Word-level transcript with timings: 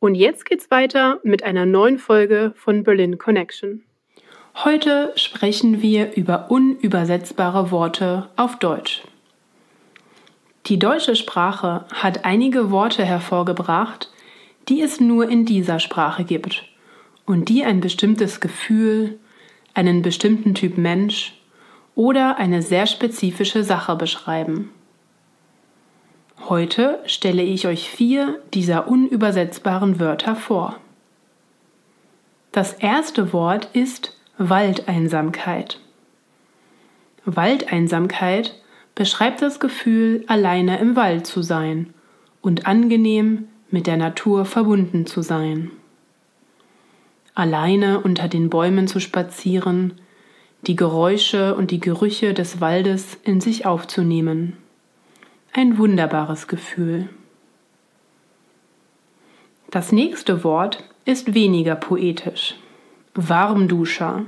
Und 0.00 0.14
jetzt 0.14 0.44
geht's 0.44 0.70
weiter 0.70 1.20
mit 1.22 1.42
einer 1.42 1.66
neuen 1.66 1.98
Folge 1.98 2.52
von 2.56 2.82
Berlin 2.82 3.18
Connection. 3.18 3.82
Heute 4.56 5.12
sprechen 5.16 5.82
wir 5.82 6.14
über 6.14 6.50
unübersetzbare 6.50 7.70
Worte 7.70 8.28
auf 8.36 8.58
Deutsch. 8.58 9.02
Die 10.66 10.78
deutsche 10.78 11.16
Sprache 11.16 11.84
hat 11.92 12.24
einige 12.24 12.70
Worte 12.70 13.04
hervorgebracht, 13.04 14.10
die 14.68 14.80
es 14.80 15.00
nur 15.00 15.28
in 15.28 15.44
dieser 15.44 15.80
Sprache 15.80 16.24
gibt 16.24 16.64
und 17.26 17.48
die 17.48 17.64
ein 17.64 17.80
bestimmtes 17.80 18.40
Gefühl, 18.40 19.18
einen 19.74 20.02
bestimmten 20.02 20.54
Typ 20.54 20.78
Mensch 20.78 21.34
oder 21.94 22.38
eine 22.38 22.62
sehr 22.62 22.86
spezifische 22.86 23.64
Sache 23.64 23.96
beschreiben. 23.96 24.70
Heute 26.40 27.00
stelle 27.06 27.42
ich 27.42 27.66
euch 27.66 27.88
vier 27.88 28.40
dieser 28.52 28.88
unübersetzbaren 28.88 29.98
Wörter 29.98 30.36
vor. 30.36 30.76
Das 32.52 32.74
erste 32.74 33.32
Wort 33.32 33.68
ist 33.72 34.16
Waldeinsamkeit. 34.38 35.80
Waldeinsamkeit 37.24 38.54
beschreibt 38.94 39.42
das 39.42 39.58
Gefühl, 39.58 40.24
alleine 40.26 40.78
im 40.78 40.96
Wald 40.96 41.26
zu 41.26 41.42
sein 41.42 41.94
und 42.42 42.66
angenehm 42.66 43.48
mit 43.70 43.86
der 43.86 43.96
Natur 43.96 44.44
verbunden 44.44 45.06
zu 45.06 45.22
sein 45.22 45.70
alleine 47.34 48.00
unter 48.00 48.28
den 48.28 48.48
Bäumen 48.48 48.86
zu 48.86 49.00
spazieren, 49.00 49.94
die 50.66 50.76
Geräusche 50.76 51.54
und 51.56 51.70
die 51.70 51.80
Gerüche 51.80 52.32
des 52.32 52.60
Waldes 52.60 53.18
in 53.24 53.40
sich 53.40 53.66
aufzunehmen. 53.66 54.56
Ein 55.56 55.78
wunderbares 55.78 56.48
Gefühl. 56.48 57.08
Das 59.70 59.92
nächste 59.92 60.42
Wort 60.42 60.82
ist 61.04 61.32
weniger 61.32 61.76
poetisch. 61.76 62.56
Warmduscher. 63.14 64.26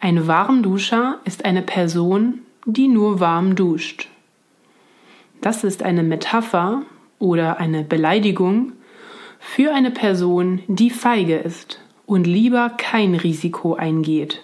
Ein 0.00 0.26
Warmduscher 0.26 1.20
ist 1.24 1.44
eine 1.44 1.62
Person, 1.62 2.40
die 2.64 2.88
nur 2.88 3.20
warm 3.20 3.54
duscht. 3.54 4.08
Das 5.40 5.62
ist 5.62 5.84
eine 5.84 6.02
Metapher 6.02 6.82
oder 7.20 7.58
eine 7.58 7.84
Beleidigung 7.84 8.72
für 9.38 9.72
eine 9.72 9.92
Person, 9.92 10.62
die 10.66 10.90
feige 10.90 11.36
ist 11.36 11.80
und 12.06 12.26
lieber 12.26 12.70
kein 12.70 13.14
Risiko 13.14 13.74
eingeht. 13.74 14.42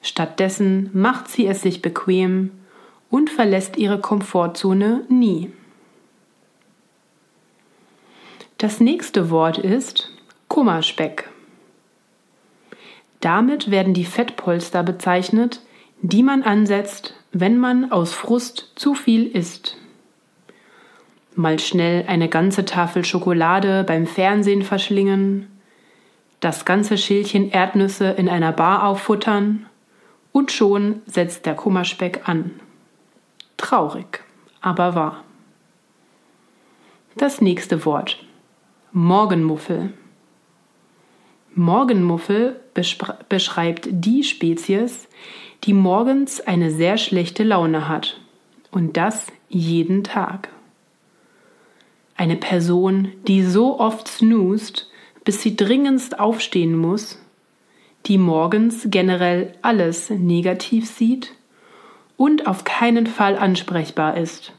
Stattdessen 0.00 0.88
macht 0.94 1.28
sie 1.28 1.46
es 1.46 1.60
sich 1.60 1.82
bequem 1.82 2.52
und 3.10 3.30
verlässt 3.30 3.76
ihre 3.76 4.00
Komfortzone 4.00 5.04
nie. 5.08 5.50
Das 8.58 8.80
nächste 8.80 9.30
Wort 9.30 9.58
ist 9.58 10.10
Kummerspeck. 10.48 11.28
Damit 13.20 13.70
werden 13.70 13.94
die 13.94 14.04
Fettpolster 14.04 14.82
bezeichnet, 14.82 15.60
die 16.02 16.22
man 16.22 16.42
ansetzt, 16.42 17.14
wenn 17.32 17.58
man 17.58 17.90
aus 17.92 18.12
Frust 18.12 18.72
zu 18.76 18.94
viel 18.94 19.26
isst 19.26 19.76
mal 21.38 21.60
schnell 21.60 22.04
eine 22.08 22.28
ganze 22.28 22.64
Tafel 22.64 23.04
Schokolade 23.04 23.84
beim 23.84 24.06
Fernsehen 24.06 24.62
verschlingen, 24.62 25.46
das 26.40 26.64
ganze 26.64 26.98
Schälchen 26.98 27.50
Erdnüsse 27.50 28.10
in 28.10 28.28
einer 28.28 28.52
Bar 28.52 28.84
auffuttern 28.84 29.66
und 30.32 30.50
schon 30.50 31.00
setzt 31.06 31.46
der 31.46 31.54
Kummerspeck 31.54 32.28
an. 32.28 32.50
Traurig, 33.68 34.24
aber 34.62 34.94
wahr. 34.94 35.24
Das 37.16 37.42
nächste 37.42 37.84
Wort. 37.84 38.24
Morgenmuffel. 38.92 39.92
Morgenmuffel 41.54 42.60
beschreibt 43.28 43.88
die 43.90 44.24
Spezies, 44.24 45.06
die 45.64 45.74
morgens 45.74 46.40
eine 46.40 46.70
sehr 46.70 46.96
schlechte 46.96 47.44
Laune 47.44 47.88
hat. 47.88 48.18
Und 48.70 48.96
das 48.96 49.26
jeden 49.50 50.02
Tag. 50.02 50.48
Eine 52.16 52.36
Person, 52.36 53.12
die 53.26 53.42
so 53.42 53.78
oft 53.78 54.08
snoost, 54.08 54.90
bis 55.24 55.42
sie 55.42 55.56
dringendst 55.56 56.18
aufstehen 56.18 56.74
muss, 56.74 57.20
die 58.06 58.16
morgens 58.16 58.86
generell 58.88 59.52
alles 59.60 60.08
negativ 60.08 60.88
sieht 60.88 61.34
und 62.18 62.46
auf 62.46 62.64
keinen 62.64 63.06
Fall 63.06 63.38
ansprechbar 63.38 64.18
ist, 64.18 64.52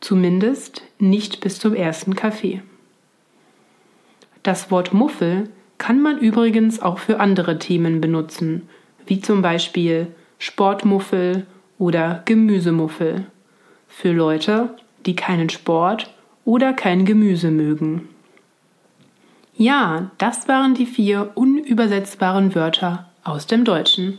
zumindest 0.00 0.82
nicht 0.98 1.40
bis 1.40 1.58
zum 1.58 1.74
ersten 1.74 2.14
Kaffee. 2.16 2.62
Das 4.42 4.70
Wort 4.70 4.94
Muffel 4.94 5.50
kann 5.76 6.00
man 6.00 6.18
übrigens 6.18 6.80
auch 6.80 6.98
für 6.98 7.20
andere 7.20 7.58
Themen 7.58 8.00
benutzen, 8.00 8.68
wie 9.06 9.20
zum 9.20 9.42
Beispiel 9.42 10.06
Sportmuffel 10.38 11.46
oder 11.78 12.22
Gemüsemuffel, 12.24 13.26
für 13.88 14.12
Leute, 14.12 14.76
die 15.04 15.16
keinen 15.16 15.50
Sport 15.50 16.14
oder 16.44 16.72
kein 16.72 17.04
Gemüse 17.04 17.50
mögen. 17.50 18.08
Ja, 19.56 20.10
das 20.16 20.48
waren 20.48 20.74
die 20.74 20.86
vier 20.86 21.32
unübersetzbaren 21.34 22.54
Wörter 22.54 23.10
aus 23.24 23.46
dem 23.46 23.64
Deutschen. 23.64 24.18